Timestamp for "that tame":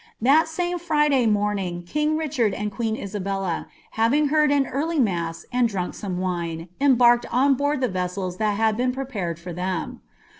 0.19-0.79